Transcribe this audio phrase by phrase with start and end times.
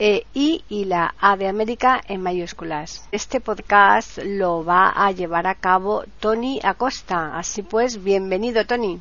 [0.00, 3.06] e I y la A de América en mayúsculas.
[3.12, 7.38] Este podcast lo va a llevar a cabo Tony Acosta.
[7.38, 8.98] Así pues, bienvenido Tony.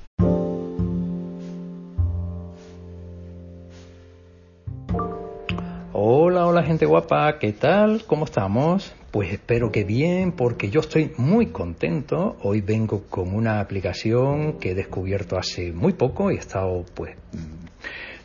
[5.94, 8.04] Hola, hola gente guapa, ¿qué tal?
[8.06, 8.94] ¿Cómo estamos?
[9.12, 12.36] Pues espero que bien, porque yo estoy muy contento.
[12.44, 17.16] Hoy vengo con una aplicación que he descubierto hace muy poco y he estado pues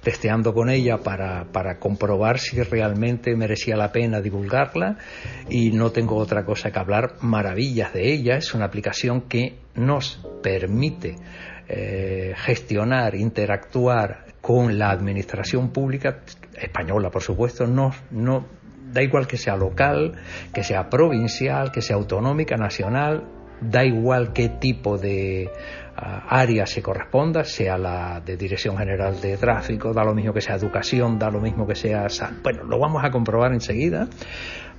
[0.05, 4.99] testeando con ella para, para comprobar si realmente merecía la pena divulgarla.
[5.49, 7.15] Y no tengo otra cosa que hablar.
[7.23, 8.37] Maravillas de ella.
[8.37, 11.17] Es una aplicación que nos permite
[11.67, 16.21] eh, gestionar, interactuar con la administración pública
[16.55, 18.47] española, por supuesto, no, no
[18.93, 20.13] da igual que sea local,
[20.53, 23.25] que sea provincial, que sea autonómica, nacional,
[23.71, 25.51] da igual qué tipo de
[25.97, 30.57] área se corresponda, sea la de Dirección General de Tráfico, da lo mismo que sea
[30.57, 32.07] educación, da lo mismo que sea...
[32.43, 34.09] Bueno, lo vamos a comprobar enseguida.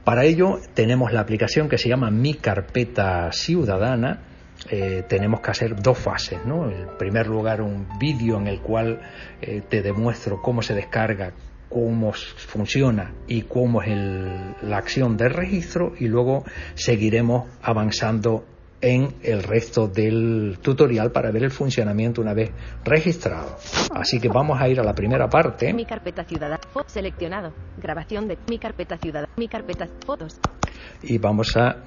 [0.04, 4.22] Para ello tenemos la aplicación que se llama Mi Carpeta Ciudadana.
[4.70, 6.46] Eh, tenemos que hacer dos fases.
[6.46, 6.70] ¿no?
[6.70, 9.02] En primer lugar, un vídeo en el cual
[9.42, 11.32] eh, te demuestro cómo se descarga,
[11.70, 13.98] cómo funciona y cómo es
[14.62, 16.44] la acción del registro y luego
[16.76, 18.46] seguiremos avanzando
[18.82, 22.52] en el resto del tutorial para ver el funcionamiento una vez
[22.84, 23.58] registrado.
[23.94, 25.74] Así que vamos a ir a la primera parte.
[25.74, 26.62] Mi carpeta ciudadana.
[26.86, 27.54] Seleccionado.
[27.82, 29.32] Grabación de mi carpeta ciudadana.
[29.38, 30.40] Mi carpeta fotos.
[31.02, 31.78] Y vamos a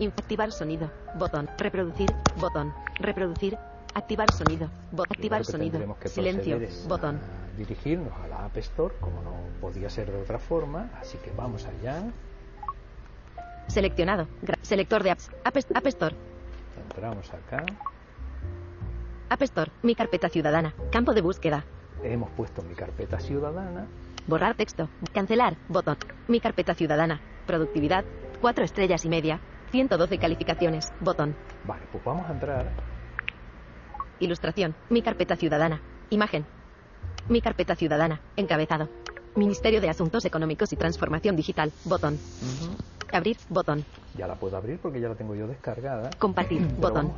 [0.00, 0.90] activar sonido.
[1.16, 1.48] Botón.
[1.58, 2.10] Reproducir.
[2.40, 2.72] Botón.
[2.98, 3.56] Reproducir.
[3.94, 4.70] Activar sonido.
[5.10, 5.96] activar sonido.
[6.04, 6.58] Silencio.
[6.86, 7.18] Botón.
[7.56, 10.90] Dirigirnos a la App Store, como no podía ser de otra forma.
[11.00, 12.02] Así que vamos allá.
[13.66, 14.28] Seleccionado.
[14.62, 15.30] Selector de apps.
[15.44, 16.14] App Store.
[16.82, 17.64] Entramos acá.
[19.28, 21.64] App Store, mi carpeta ciudadana, campo de búsqueda.
[22.02, 23.86] Hemos puesto mi carpeta ciudadana.
[24.26, 25.96] Borrar texto, cancelar, botón.
[26.28, 28.04] Mi carpeta ciudadana, productividad,
[28.40, 29.40] 4 estrellas y media,
[29.70, 31.34] 112 calificaciones, botón.
[31.64, 32.70] Vale, pues vamos a entrar.
[34.20, 35.80] Ilustración, mi carpeta ciudadana,
[36.10, 36.46] imagen.
[37.28, 38.88] Mi carpeta ciudadana, encabezado.
[39.36, 42.18] Ministerio de Asuntos Económicos y Transformación Digital, botón.
[43.12, 43.84] Abrir, botón.
[44.16, 46.10] Ya la puedo abrir porque ya la tengo yo descargada.
[46.18, 47.12] Compartir, botón.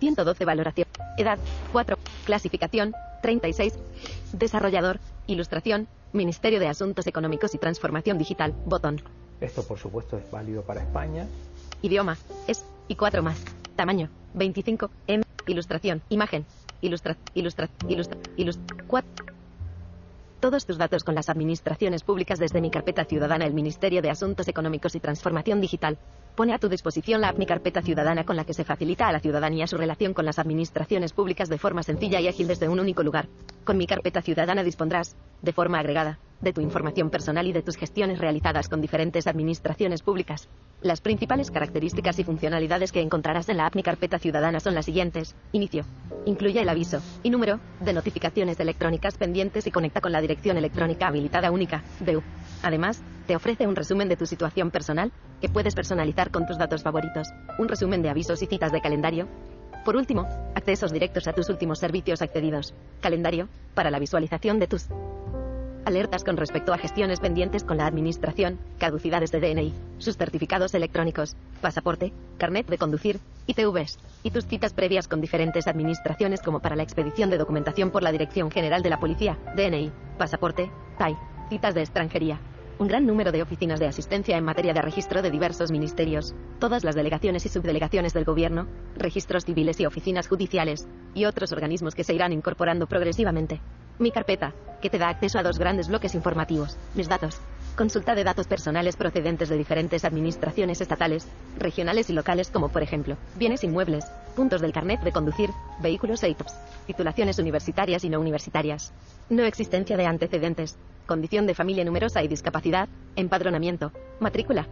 [0.00, 0.88] 112 valoración.
[1.16, 1.38] Edad,
[1.72, 1.96] 4.
[2.24, 3.78] Clasificación, 36.
[4.32, 9.00] Desarrollador, ilustración, Ministerio de Asuntos Económicos y Transformación Digital, botón.
[9.40, 11.26] Esto, por supuesto, es válido para España.
[11.82, 12.16] Idioma,
[12.46, 13.42] es, y 4 más.
[13.76, 14.90] Tamaño, 25.
[15.06, 16.44] En, ilustración, imagen,
[16.80, 19.21] ilustra, ilustra, ilustra, ilustra, 4.
[20.42, 24.48] Todos tus datos con las administraciones públicas desde mi carpeta ciudadana el Ministerio de Asuntos
[24.48, 26.00] Económicos y Transformación Digital.
[26.34, 29.12] Pone a tu disposición la app Mi Carpeta Ciudadana con la que se facilita a
[29.12, 32.80] la ciudadanía su relación con las administraciones públicas de forma sencilla y ágil desde un
[32.80, 33.28] único lugar.
[33.62, 37.76] Con Mi Carpeta Ciudadana dispondrás, de forma agregada, de tu información personal y de tus
[37.76, 40.48] gestiones realizadas con diferentes administraciones públicas.
[40.82, 44.84] Las principales características y funcionalidades que encontrarás en la app Mi Carpeta Ciudadana son las
[44.84, 45.36] siguientes.
[45.52, 45.84] Inicio.
[46.26, 51.06] Incluye el aviso y número de notificaciones electrónicas pendientes y conecta con la dirección electrónica
[51.06, 52.22] habilitada única, DEU.
[52.62, 56.82] Además, te ofrece un resumen de tu situación personal que puedes personalizar con tus datos
[56.82, 57.28] favoritos,
[57.58, 59.28] un resumen de avisos y citas de calendario.
[59.84, 64.88] Por último, accesos directos a tus últimos servicios accedidos, calendario, para la visualización de tus
[65.84, 71.34] Alertas con respecto a gestiones pendientes con la Administración, caducidades de DNI, sus certificados electrónicos,
[71.60, 73.18] pasaporte, carnet de conducir,
[73.48, 78.04] ITVs, y tus citas previas con diferentes administraciones como para la expedición de documentación por
[78.04, 81.16] la Dirección General de la Policía, DNI, pasaporte, TAI,
[81.48, 82.40] citas de extranjería.
[82.78, 86.84] Un gran número de oficinas de asistencia en materia de registro de diversos ministerios, todas
[86.84, 92.04] las delegaciones y subdelegaciones del Gobierno, registros civiles y oficinas judiciales, y otros organismos que
[92.04, 93.60] se irán incorporando progresivamente.
[93.98, 97.40] Mi carpeta, que te da acceso a dos grandes bloques informativos, mis datos,
[97.76, 101.26] Consulta de datos personales procedentes de diferentes administraciones estatales,
[101.58, 104.04] regionales y locales como por ejemplo, bienes inmuebles,
[104.36, 105.50] puntos del carnet de conducir,
[105.80, 106.54] vehículos e ITOPS,
[106.86, 108.92] titulaciones universitarias y no universitarias.
[109.30, 113.90] No existencia de antecedentes, condición de familia numerosa y discapacidad, empadronamiento,
[114.20, 114.68] matrícula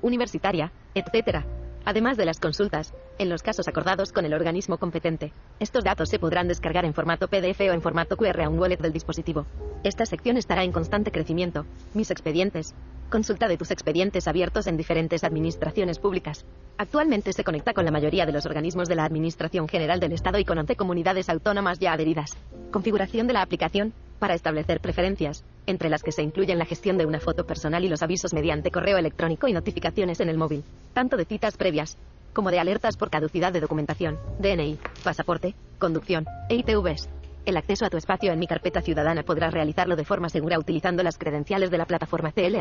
[0.00, 1.44] universitaria, etc.
[1.84, 5.32] Además de las consultas, en los casos acordados con el organismo competente.
[5.58, 8.78] Estos datos se podrán descargar en formato PDF o en formato QR a un wallet
[8.78, 9.46] del dispositivo.
[9.82, 11.64] Esta sección estará en constante crecimiento.
[11.94, 12.74] Mis expedientes.
[13.10, 16.44] Consulta de tus expedientes abiertos en diferentes administraciones públicas.
[16.78, 20.38] Actualmente se conecta con la mayoría de los organismos de la Administración General del Estado
[20.38, 22.36] y con 11 comunidades autónomas ya adheridas.
[22.70, 27.06] Configuración de la aplicación para establecer preferencias, entre las que se incluyen la gestión de
[27.06, 30.62] una foto personal y los avisos mediante correo electrónico y notificaciones en el móvil,
[30.92, 31.98] tanto de citas previas
[32.32, 37.08] como de alertas por caducidad de documentación, DNI, pasaporte, conducción e ITVs.
[37.46, 41.02] El acceso a tu espacio en mi carpeta ciudadana podrás realizarlo de forma segura utilizando
[41.02, 42.56] las credenciales de la plataforma CL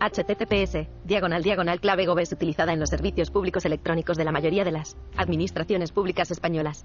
[0.00, 4.72] HTTPS, diagonal diagonal clave GOVES utilizada en los servicios públicos electrónicos de la mayoría de
[4.72, 6.84] las administraciones públicas españolas.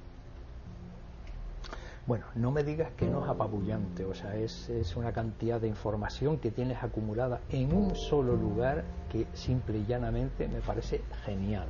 [2.05, 5.69] Bueno, no me digas que no es apabullante, o sea, es, es, una cantidad de
[5.69, 11.67] información que tienes acumulada en un solo lugar que simple y llanamente me parece genial.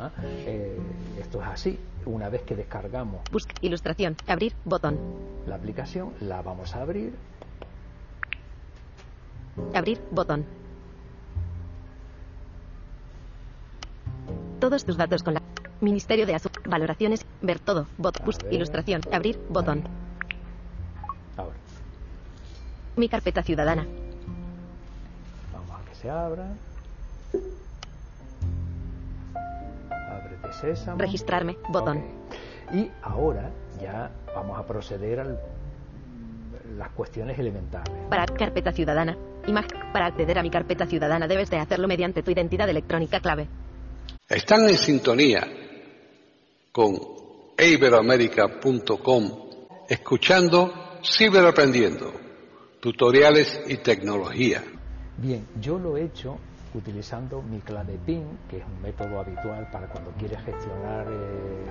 [0.00, 0.10] ¿ah?
[0.24, 0.76] Eh,
[1.20, 1.78] esto es así.
[2.06, 3.20] Una vez que descargamos.
[3.30, 4.98] Busca, ilustración, abrir, botón.
[5.46, 7.14] La aplicación la vamos a abrir.
[9.74, 10.44] Abrir, botón.
[14.58, 15.37] Todos tus datos con la
[15.80, 16.62] Ministerio de Asuntos.
[16.64, 17.24] Valoraciones.
[17.42, 17.86] Ver todo.
[17.96, 18.26] Botón.
[18.50, 19.02] Ilustración.
[19.12, 19.38] Abrir.
[19.48, 19.84] Botón.
[21.36, 21.54] Ahora.
[22.96, 23.86] Mi carpeta ciudadana.
[25.52, 26.48] Vamos a que se abra.
[30.96, 32.02] Registrarme, botón.
[32.72, 33.50] Y ahora
[33.80, 35.26] ya vamos a proceder a
[36.76, 37.90] las cuestiones elementales.
[38.08, 39.16] Para carpeta ciudadana.
[39.46, 39.78] Imagen.
[39.92, 43.46] Para acceder a mi carpeta ciudadana debes de hacerlo mediante tu identidad electrónica clave.
[44.28, 45.46] Están en sintonía
[46.72, 46.96] con
[47.58, 49.48] iberoamerica.com
[49.88, 50.72] escuchando
[51.02, 52.12] Ciberaprendiendo,
[52.80, 54.62] tutoriales y tecnología.
[55.16, 56.36] Bien, yo lo he hecho
[56.74, 61.64] utilizando mi clave PIN, que es un método habitual para cuando quieres gestionar, eh,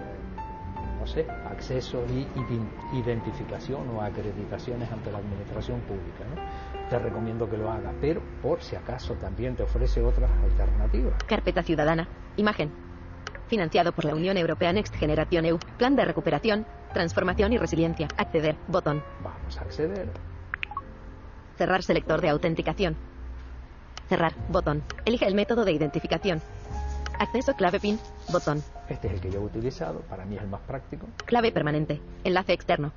[0.99, 2.25] no sé, acceso y
[2.97, 6.25] identificación o acreditaciones ante la administración pública.
[6.89, 11.21] Te recomiendo que lo hagas, pero por si acaso también te ofrece otras alternativas.
[11.27, 12.07] Carpeta ciudadana.
[12.37, 12.86] Imagen.
[13.47, 15.57] Financiado por la Unión Europea Next Generation EU.
[15.77, 18.07] Plan de recuperación, transformación y resiliencia.
[18.17, 18.57] Acceder.
[18.67, 19.03] Botón.
[19.23, 20.09] Vamos a acceder.
[21.57, 22.97] Cerrar selector de autenticación.
[24.09, 24.33] Cerrar.
[24.49, 24.83] Botón.
[25.05, 26.41] Elige el método de identificación.
[27.19, 27.99] Acceso clave PIN.
[28.31, 28.61] Botón.
[28.89, 30.01] Este es el que yo he utilizado.
[30.01, 31.07] Para mí es el más práctico.
[31.25, 32.01] Clave permanente.
[32.23, 32.91] Enlace externo.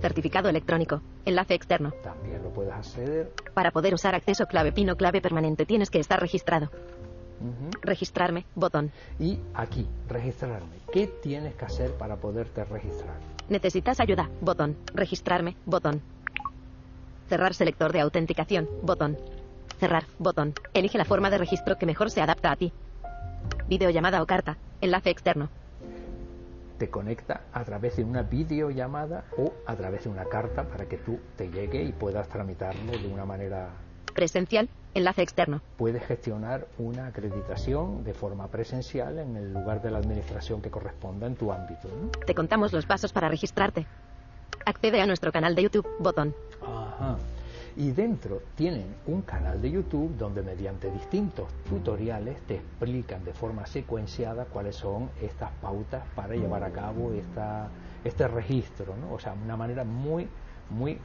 [0.00, 1.02] Certificado electrónico.
[1.24, 1.92] Enlace externo.
[2.02, 3.32] También lo puedes acceder.
[3.54, 6.70] Para poder usar acceso clave PIN o clave permanente tienes que estar registrado.
[7.82, 8.44] Registrarme.
[8.54, 8.90] Botón.
[9.18, 10.76] Y aquí, registrarme.
[10.92, 13.16] ¿Qué tienes que hacer para poderte registrar?
[13.48, 14.30] Necesitas ayuda.
[14.40, 14.76] Botón.
[14.94, 15.56] Registrarme.
[15.66, 16.00] Botón.
[17.28, 18.68] Cerrar selector de autenticación.
[18.82, 19.16] Botón.
[19.78, 20.04] Cerrar.
[20.18, 20.54] Botón.
[20.74, 22.72] Elige la forma de registro que mejor se adapta a ti.
[23.68, 24.56] Videollamada o carta.
[24.80, 25.48] Enlace externo.
[26.78, 30.96] Te conecta a través de una videollamada o a través de una carta para que
[30.96, 33.70] tú te llegue y puedas tramitarlo de una manera
[34.14, 34.68] presencial.
[34.94, 35.60] Enlace externo.
[35.76, 41.26] Puedes gestionar una acreditación de forma presencial en el lugar de la administración que corresponda
[41.26, 41.88] en tu ámbito.
[42.26, 43.86] Te contamos los pasos para registrarte.
[44.64, 45.86] Accede a nuestro canal de YouTube.
[45.98, 46.34] Botón.
[46.60, 47.16] Ajá
[47.76, 53.66] y dentro tienen un canal de YouTube donde mediante distintos tutoriales te explican de forma
[53.66, 57.68] secuenciada cuáles son estas pautas para llevar a cabo esta,
[58.04, 59.14] este registro, ¿no?
[59.14, 60.28] o sea, una manera muy,
[60.70, 60.98] muy,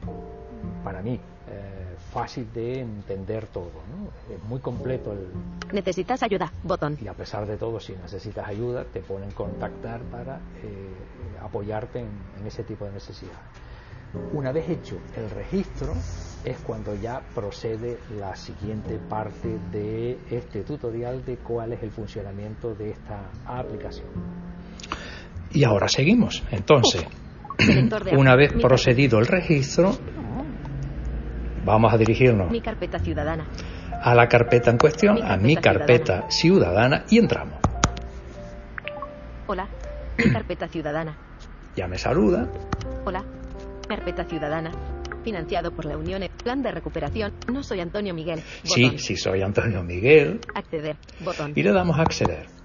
[0.84, 4.34] para mí, eh, fácil de entender todo, ¿no?
[4.34, 5.28] es muy completo el...
[5.72, 6.96] Necesitas ayuda, botón.
[7.00, 10.88] Y a pesar de todo, si necesitas ayuda, te ponen contactar para eh,
[11.42, 12.08] apoyarte en,
[12.40, 13.38] en ese tipo de necesidades.
[14.32, 15.92] Una vez hecho el registro,
[16.44, 22.74] es cuando ya procede la siguiente parte de este tutorial de cuál es el funcionamiento
[22.74, 24.08] de esta aplicación.
[25.50, 26.42] Y ahora seguimos.
[26.50, 27.04] Entonces,
[28.16, 29.96] una vez procedido el registro,
[31.64, 33.46] vamos a dirigirnos mi carpeta ciudadana.
[34.02, 37.04] a la carpeta en cuestión, a mi carpeta ciudadana.
[37.10, 37.58] y entramos.
[39.46, 39.68] Hola,
[40.18, 41.16] mi carpeta ciudadana.
[41.76, 42.48] Ya me saluda.
[43.04, 43.24] Hola,
[43.88, 44.72] Carpeta Ciudadana.
[45.22, 47.32] Financiado por la Unión Plan de Recuperación.
[47.52, 48.40] No soy Antonio Miguel.
[48.64, 50.40] Sí, sí soy Antonio Miguel.
[50.54, 50.96] Acceder.
[51.20, 51.52] Botón.
[51.54, 52.57] Y le damos a acceder.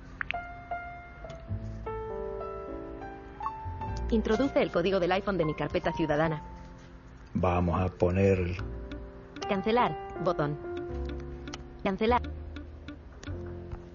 [4.13, 6.43] Introduce el código del iPhone de mi carpeta ciudadana.
[7.34, 8.58] Vamos a poner...
[9.50, 9.98] Cancelar.
[10.24, 10.55] Botón.
[11.84, 12.22] Cancelar.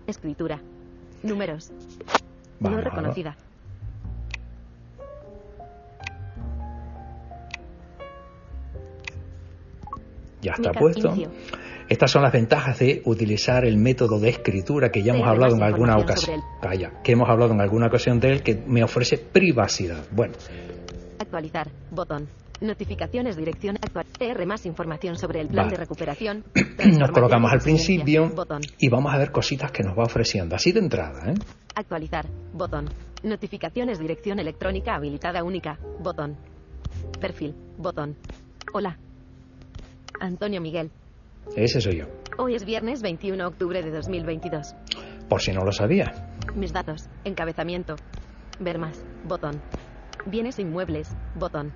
[0.08, 0.60] Escritura.
[1.22, 1.70] Números.
[2.58, 3.36] Vamos no reconocida.
[10.42, 11.06] Ya está puesto.
[11.10, 11.30] inicio.
[11.88, 15.62] Estas son las ventajas de utilizar el método de escritura que ya hemos hablado en
[15.62, 16.40] alguna ocasión.
[16.60, 20.04] Calla, que hemos hablado en alguna ocasión de él que me ofrece privacidad.
[20.10, 20.34] Bueno,
[21.18, 21.68] Actualizar.
[21.90, 22.28] Botón.
[22.60, 24.04] Notificaciones, dirección, actual.
[24.18, 25.76] TR más información sobre el plan Vale.
[25.76, 26.44] de recuperación.
[26.98, 28.60] nos colocamos al principio Botón.
[28.78, 30.56] y vamos a ver cositas que nos va ofreciendo.
[30.56, 31.34] Así de entrada, ¿eh?
[31.74, 32.26] Actualizar.
[32.52, 32.88] Botón.
[33.22, 35.78] Notificaciones, dirección electrónica habilitada única.
[36.00, 36.36] Botón.
[37.20, 37.54] Perfil.
[37.78, 38.16] Botón.
[38.74, 38.98] Hola.
[40.20, 40.90] Antonio Miguel.
[41.56, 42.06] Ese soy yo.
[42.38, 44.74] Hoy es viernes 21 de octubre de 2022.
[45.28, 46.12] Por si no lo sabía.
[46.54, 47.08] Mis datos.
[47.24, 47.96] Encabezamiento.
[48.60, 49.02] Ver más.
[49.24, 49.60] Botón.
[50.26, 51.08] Bienes inmuebles.
[51.34, 51.72] Botón.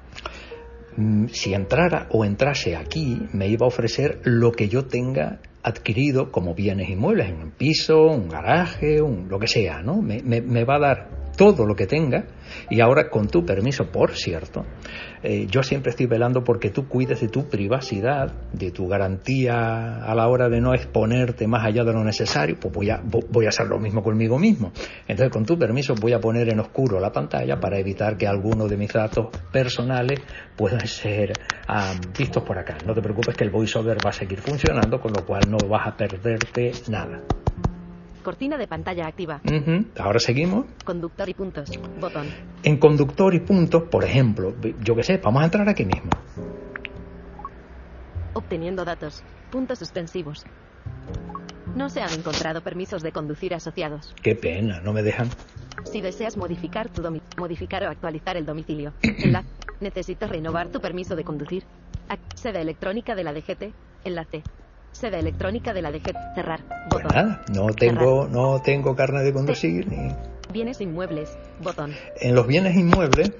[0.96, 6.30] Mm, Si entrara o entrase aquí, me iba a ofrecer lo que yo tenga adquirido
[6.32, 10.02] como bienes inmuebles, en un piso, un garaje, un, lo que sea, ¿no?
[10.02, 12.24] Me, me- me va a dar todo lo que tenga
[12.70, 14.64] y ahora con tu permiso, por cierto,
[15.22, 20.14] eh, yo siempre estoy velando porque tú cuides de tu privacidad, de tu garantía a
[20.14, 23.46] la hora de no exponerte más allá de lo necesario, pues voy a, vo- voy
[23.46, 24.72] a hacer lo mismo conmigo mismo.
[25.08, 28.66] Entonces, con tu permiso, voy a poner en oscuro la pantalla para evitar que alguno
[28.68, 30.20] de mis datos personales
[30.56, 31.32] puedan ser
[31.68, 32.76] ah, vistos por acá.
[32.86, 35.86] No te preocupes que el voiceover va a seguir funcionando, con lo cual no vas
[35.86, 37.20] a perderte nada.
[38.22, 39.40] Cortina de pantalla activa.
[39.98, 40.66] Ahora seguimos.
[40.84, 41.70] Conductor y puntos.
[42.00, 42.26] Botón.
[42.62, 46.10] En conductor y puntos, por ejemplo, yo qué sé, vamos a entrar aquí mismo.
[48.34, 49.22] Obteniendo datos.
[49.50, 50.44] Puntos suspensivos.
[51.74, 54.14] No se han encontrado permisos de conducir asociados.
[54.22, 55.28] Qué pena, no me dejan.
[55.84, 57.02] Si deseas modificar tu
[57.38, 58.92] modificar o actualizar el domicilio.
[59.02, 59.48] Enlace.
[59.80, 61.64] Necesitas renovar tu permiso de conducir.
[62.08, 63.74] Ac- sede electrónica de la DGT.
[64.04, 64.42] Enlace.
[64.92, 66.16] Sede electrónica de la DGT.
[66.34, 66.60] Cerrar.
[66.90, 67.16] Pues Botón.
[67.16, 70.14] nada, no tengo, no tengo carne de conducir ni.
[70.52, 71.36] Bienes inmuebles.
[71.60, 71.92] Botón.
[72.20, 73.32] En los bienes inmuebles,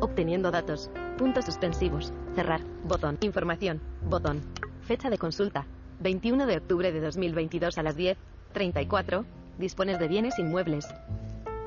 [0.00, 0.90] Obteniendo datos.
[1.16, 2.12] Puntos suspensivos.
[2.34, 2.60] Cerrar.
[2.84, 3.16] Botón.
[3.22, 3.80] Información.
[4.02, 4.42] Botón.
[4.82, 5.66] Fecha de consulta.
[6.00, 8.18] 21 de octubre de 2022 a las 10.
[8.52, 9.24] 34.
[9.58, 10.86] Dispones de bienes inmuebles.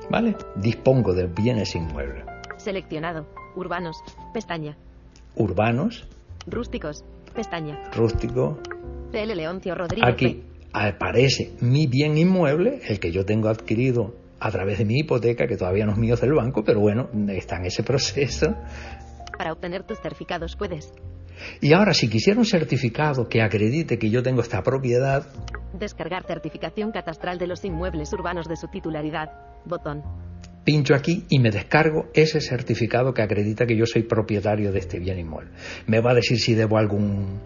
[0.08, 0.36] ¿vale?
[0.56, 2.24] Dispongo de bienes inmuebles.
[2.56, 3.26] Seleccionado.
[3.56, 3.96] Urbanos.
[4.32, 4.76] Pestaña.
[5.34, 6.06] Urbanos,
[6.46, 7.04] Rústicos.
[7.38, 7.78] Pestaña.
[7.94, 8.58] rústicos.
[9.12, 10.12] PL Leoncio Rodríguez.
[10.12, 10.42] Aquí
[10.72, 15.56] aparece mi bien inmueble, el que yo tengo adquirido a través de mi hipoteca, que
[15.56, 18.56] todavía no es mío del banco, pero bueno, está en ese proceso.
[19.38, 20.92] Para obtener tus certificados puedes
[21.60, 25.28] Y ahora, si quisiera un certificado que acredite que yo tengo esta propiedad,
[25.78, 29.30] descargar certificación catastral de los inmuebles urbanos de su titularidad.
[29.64, 30.02] Botón.
[30.68, 34.98] Pincho aquí y me descargo ese certificado que acredita que yo soy propietario de este
[34.98, 35.50] bien inmueble.
[35.86, 37.40] Me va a decir si debo algún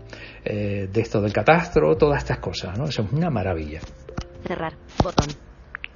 [0.44, 2.86] eh, de esto del catastro, todas estas cosas, ¿no?
[2.86, 3.78] Eso es una maravilla.
[4.44, 4.72] Cerrar.
[5.04, 5.28] Botón.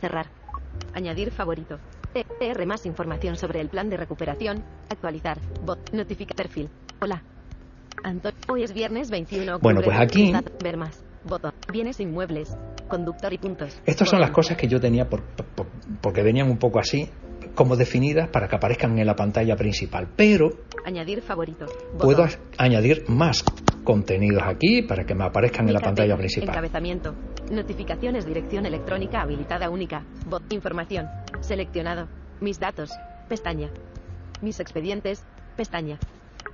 [0.01, 0.27] Cerrar.
[0.95, 1.81] Añadir favorito.
[2.15, 4.63] TR más información sobre el plan de recuperación.
[4.89, 5.41] Actualizar.
[5.65, 5.93] Bot.
[5.93, 6.69] Notifica perfil.
[7.01, 7.25] Hola.
[8.05, 8.39] Antonio.
[8.49, 9.75] Hoy es viernes 21 de octubre.
[9.75, 11.03] Bueno, pues aquí- Ver más.
[11.27, 11.53] Botón.
[11.73, 12.57] Bienes inmuebles.
[12.89, 13.77] Conductor y puntos.
[13.85, 15.67] Estas son las cosas que yo tenía por- por-
[16.01, 17.09] porque venían un poco así,
[17.55, 20.09] como definidas para que aparezcan en la pantalla principal.
[20.15, 20.51] Pero
[20.85, 21.67] Añadir favorito.
[21.67, 21.99] Botón.
[21.99, 22.27] puedo
[22.59, 23.43] añadir más
[23.83, 26.51] contenidos aquí para que me aparezcan en la pantalla principal.
[26.51, 27.15] Encabezamiento.
[27.51, 30.05] Notificaciones, dirección electrónica habilitada única.
[30.29, 30.53] Bot.
[30.53, 31.07] Información.
[31.41, 32.09] Seleccionado.
[32.41, 32.91] Mis datos.
[33.29, 33.71] Pestaña.
[34.43, 35.25] Mis expedientes.
[35.57, 35.99] Pestaña.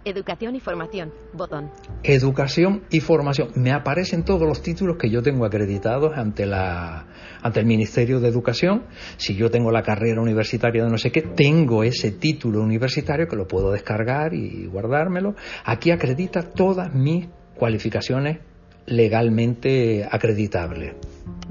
[0.05, 1.13] Educación y formación.
[1.33, 1.71] Botón.
[2.03, 3.51] Educación y formación.
[3.55, 7.07] Me aparecen todos los títulos que yo tengo acreditados ante la
[7.41, 8.85] ante el Ministerio de Educación.
[9.17, 13.37] Si yo tengo la carrera universitaria de no sé qué, tengo ese título universitario que
[13.37, 15.37] lo puedo descargar y guardármelo.
[15.65, 18.39] Aquí acredita todas mis cualificaciones
[18.87, 20.97] legalmente acreditables.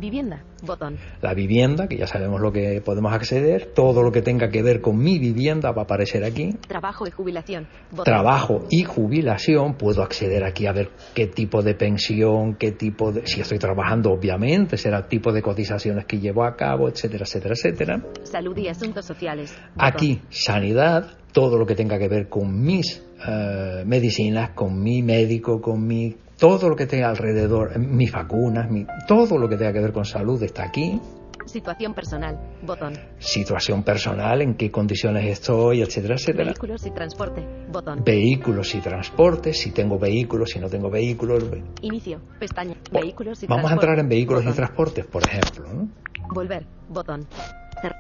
[0.02, 0.44] Vivienda.
[0.64, 0.98] Botón.
[1.22, 4.82] La vivienda, que ya sabemos lo que podemos acceder, todo lo que tenga que ver
[4.82, 6.50] con mi vivienda va a aparecer aquí.
[6.68, 7.68] Trabajo y jubilación.
[7.92, 8.06] Botón.
[8.06, 13.28] Trabajo y jubilación, puedo acceder aquí a ver qué tipo de pensión, qué tipo de...
[13.28, 17.54] Si estoy trabajando, obviamente, será el tipo de cotizaciones que llevo a cabo, etcétera, etcétera,
[17.54, 18.04] etcétera.
[18.24, 19.54] Salud y asuntos sociales.
[19.76, 19.88] Botón.
[19.88, 25.62] Aquí, sanidad, todo lo que tenga que ver con mis eh, medicinas, con mi médico,
[25.62, 26.16] con mi...
[26.42, 30.06] Todo lo que tenga alrededor, mis vacunas, mi- todo lo que tenga que ver con
[30.06, 31.00] salud está aquí.
[31.46, 32.36] Situación personal.
[32.64, 32.94] Botón.
[33.20, 36.46] Situación personal, en qué condiciones estoy, etcétera, etcétera.
[36.46, 37.46] Vehículos y transporte.
[37.72, 38.04] Botón.
[38.04, 41.44] Vehículos y transportes, si tengo vehículos, si no tengo vehículos.
[41.84, 42.20] Inicio.
[42.40, 42.74] Pestaña.
[42.92, 43.86] Bueno, Vehículos y Vamos a transporte.
[43.92, 45.72] entrar en vehículos y transportes, por ejemplo.
[45.72, 45.90] ¿no?
[46.34, 46.66] Volver.
[46.90, 47.28] Botón.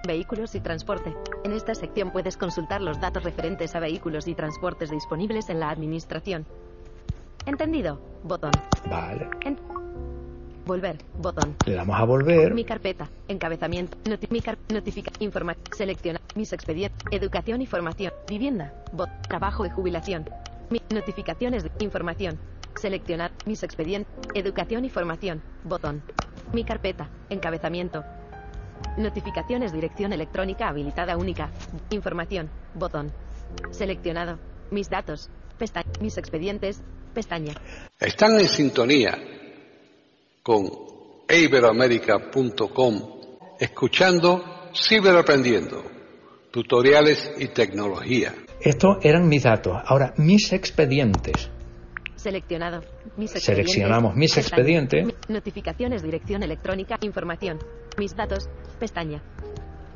[0.07, 1.13] Vehículos y transporte.
[1.43, 5.69] En esta sección puedes consultar los datos referentes a vehículos y transportes disponibles en la
[5.69, 6.47] administración.
[7.45, 7.99] Entendido.
[8.23, 8.51] Botón.
[8.89, 9.29] Vale.
[9.45, 9.59] En-
[10.65, 10.97] Volver.
[11.17, 11.55] Botón.
[11.65, 12.53] Le damos a volver.
[12.53, 13.09] Mi carpeta.
[13.27, 13.97] Encabezamiento.
[14.07, 15.11] Noti mi car notifica.
[15.19, 15.55] Informa.
[15.75, 16.21] Selecciona.
[16.35, 16.99] Mis expedientes.
[17.11, 18.13] Educación y formación.
[18.27, 18.73] Vivienda.
[18.93, 19.09] Bot.
[19.27, 20.29] Trabajo y jubilación.
[20.69, 22.37] Mi notificaciones de información.
[22.75, 23.31] Seleccionar.
[23.45, 24.13] Mis expedientes.
[24.35, 25.41] Educación y formación.
[25.63, 26.03] Botón.
[26.53, 27.09] Mi carpeta.
[27.29, 28.03] Encabezamiento.
[28.97, 29.73] Notificaciones.
[29.73, 31.49] Dirección electrónica habilitada única.
[31.89, 32.49] Información.
[32.75, 33.11] Botón.
[33.71, 34.37] Seleccionado.
[34.69, 35.29] Mis datos.
[35.57, 35.89] Pestaña.
[36.01, 36.83] Mis expedientes.
[37.13, 37.53] Pestaña.
[37.99, 39.17] Están en sintonía
[40.43, 40.69] con
[41.29, 43.21] iberoamerica.com
[43.59, 45.83] escuchando Ciberaprendiendo,
[46.51, 48.33] tutoriales y tecnología.
[48.61, 49.73] Estos eran mis datos.
[49.85, 51.49] Ahora, mis expedientes.
[52.15, 52.81] Seleccionado.
[53.17, 54.57] Mis Seleccionamos mis Pestaña.
[54.61, 55.07] expedientes.
[55.27, 57.59] Notificaciones, dirección electrónica, información.
[57.97, 58.47] Mis datos.
[58.79, 59.21] Pestaña.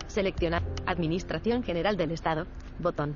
[0.07, 0.63] Seleccionar.
[0.85, 2.47] Administración General del Estado.
[2.79, 3.15] Botón.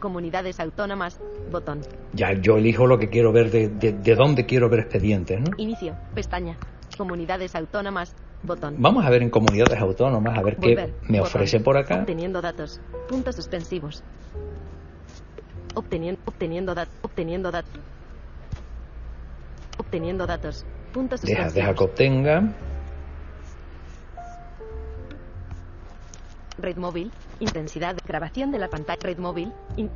[0.00, 1.20] Comunidades autónomas.
[1.50, 1.80] Botón.
[2.12, 5.50] Ya yo elijo lo que quiero ver, de, de- de dónde quiero ver expedientes, ¿no?
[5.58, 5.96] Inicio.
[6.14, 6.56] Pestaña.
[6.96, 8.14] Comunidades autónomas.
[8.42, 8.76] Botón.
[8.78, 10.94] Vamos a ver en comunidades autónomas, a ver qué Volver.
[11.02, 11.32] me Botón.
[11.34, 12.00] ofrece por acá.
[12.00, 12.80] Obteniendo datos.
[13.08, 14.02] Puntos suspensivos.
[15.74, 16.94] Obteniendo, obteniendo datos.
[17.02, 17.70] Obteniendo datos.
[19.78, 20.64] Obteniendo datos.
[20.92, 21.54] Puntos Deja, suspensivos.
[21.54, 22.52] deja que obtenga.
[26.58, 27.10] Red móvil.
[27.40, 28.98] Intensidad de grabación de la pantalla.
[29.02, 29.52] Red móvil.
[29.76, 29.90] in-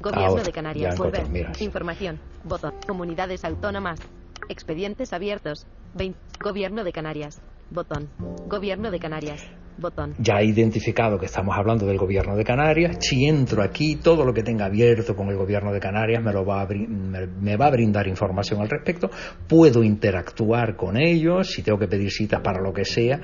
[0.00, 0.96] Gobierno Ahora, de Canarias.
[0.96, 1.26] Volver.
[1.60, 2.18] Información.
[2.44, 2.72] Botón.
[2.86, 4.00] Comunidades autónomas.
[4.48, 5.66] Expedientes abiertos.
[5.94, 6.18] 20.
[6.42, 7.42] Gobierno de Canarias.
[7.70, 8.08] Botón.
[8.48, 9.46] Gobierno de Canarias.
[9.76, 10.14] Botón.
[10.18, 12.96] Ya he identificado que estamos hablando del gobierno de Canarias.
[13.00, 16.44] Si entro aquí, todo lo que tenga abierto con el gobierno de Canarias me, lo
[16.44, 19.10] va, a me, me va a brindar información al respecto.
[19.48, 23.20] Puedo interactuar con ellos, si tengo que pedir citas para lo que sea.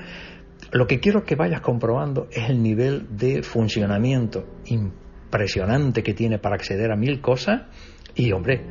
[0.71, 6.55] Lo que quiero que vayas comprobando es el nivel de funcionamiento impresionante que tiene para
[6.55, 7.63] acceder a mil cosas.
[8.15, 8.61] Y, hombre,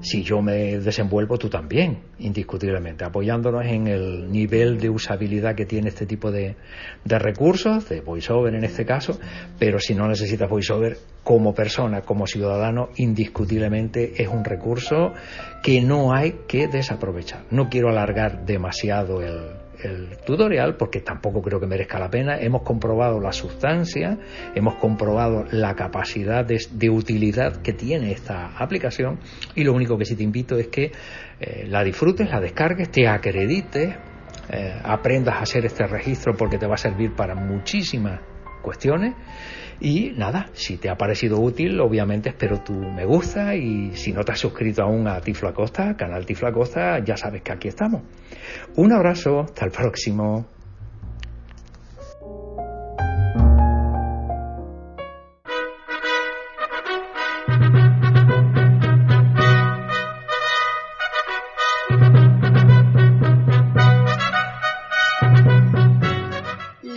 [0.00, 5.88] si yo me desenvuelvo, tú también, indiscutiblemente, apoyándonos en el nivel de usabilidad que tiene
[5.88, 6.56] este tipo de,
[7.04, 9.18] de recursos, de VoiceOver en este caso,
[9.58, 15.12] pero si no necesitas VoiceOver como persona, como ciudadano, indiscutiblemente es un recurso
[15.62, 17.44] que no hay que desaprovechar.
[17.50, 19.50] No quiero alargar demasiado el,
[19.84, 22.38] el tutorial porque tampoco creo que merezca la pena.
[22.38, 24.18] Hemos comprobado la sustancia,
[24.54, 29.18] hemos comprobado la capacidad de, utilidad que tiene esta aplicación
[29.54, 30.92] y lo único que sí te invito es que
[31.40, 33.94] eh, la disfrutes, la descargues, te acredites,
[34.50, 38.31] eh, aprendas a hacer este registro porque te va a servir para muchísimas
[38.62, 39.14] cuestiones
[39.80, 44.22] y nada, si te ha parecido útil, obviamente espero tu me gusta y si no
[44.22, 48.02] te has suscrito aún a Tiflo Acosta, canal Tiflo Acosta, ya sabes que aquí estamos.
[48.76, 50.46] Un abrazo, hasta el próximo.